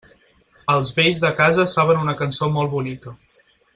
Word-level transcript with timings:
Els 0.75 0.91
vells 0.99 1.21
de 1.25 1.31
casa 1.41 1.67
saben 1.75 2.01
una 2.07 2.17
cançó 2.23 2.49
molt 2.57 2.75
bonica. 2.77 3.15